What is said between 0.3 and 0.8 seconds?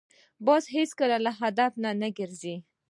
باز